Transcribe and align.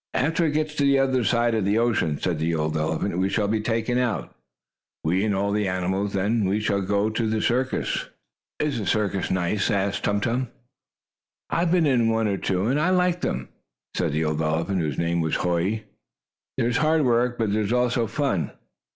"After 0.15 0.47
it 0.47 0.53
gets 0.53 0.73
to 0.77 0.83
the 0.83 0.97
other 0.97 1.23
side 1.23 1.53
of 1.53 1.63
the 1.63 1.77
ocean," 1.77 2.17
said 2.19 2.39
the 2.39 2.55
old 2.55 2.75
elephant, 2.75 3.19
"we 3.19 3.29
shall 3.29 3.47
be 3.47 3.61
taken 3.61 3.99
out 3.99 4.33
we 5.03 5.23
and 5.23 5.35
all 5.35 5.51
the 5.51 5.67
animals. 5.67 6.13
Then 6.13 6.45
we 6.45 6.59
shall 6.59 6.81
go 6.81 7.11
to 7.11 7.29
the 7.29 7.39
circus." 7.39 8.07
"Is 8.57 8.79
the 8.79 8.87
circus 8.87 9.29
nice?" 9.29 9.69
asked 9.69 10.03
Tum 10.03 10.19
Tum. 10.19 10.47
"I 11.51 11.59
have 11.59 11.71
been 11.71 11.85
in 11.85 12.09
one 12.09 12.27
or 12.27 12.37
two, 12.37 12.65
and 12.65 12.79
I 12.79 12.89
like 12.89 13.21
them," 13.21 13.49
said 13.95 14.13
the 14.13 14.25
old 14.25 14.41
elephant, 14.41 14.81
whose 14.81 14.97
name 14.97 15.21
was 15.21 15.35
Hoy. 15.35 15.83
"There 16.57 16.67
is 16.67 16.77
hard 16.77 17.05
work, 17.05 17.37
but 17.37 17.53
there 17.53 17.61
is 17.61 17.71
also 17.71 18.07
fun." 18.07 18.49